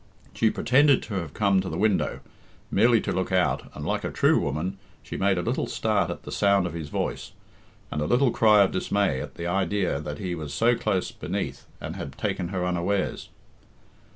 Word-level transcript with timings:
She 0.33 0.49
pretended 0.49 1.03
to 1.03 1.13
have 1.19 1.35
come 1.35 1.61
to 1.61 1.69
the 1.69 1.77
window 1.77 2.21
merely 2.71 3.01
to 3.01 3.11
look 3.11 3.31
out, 3.31 3.69
and, 3.75 3.85
like 3.85 4.03
a 4.03 4.09
true 4.09 4.39
woman, 4.39 4.79
she 5.03 5.15
made 5.15 5.37
a 5.37 5.43
little 5.43 5.67
start 5.67 6.09
at 6.09 6.23
the 6.23 6.31
sound 6.31 6.65
of 6.65 6.73
his 6.73 6.89
voice, 6.89 7.33
and 7.91 8.01
a 8.01 8.07
little 8.07 8.31
cry 8.31 8.63
of 8.63 8.71
dismay 8.71 9.21
at 9.21 9.35
the 9.35 9.45
idea 9.45 9.99
that 9.99 10.17
he 10.17 10.33
was 10.33 10.55
so 10.55 10.73
close 10.75 11.11
beneath 11.11 11.67
and 11.79 11.97
had 11.97 12.13
taken 12.17 12.47
her 12.47 12.65
unawares. 12.65 13.29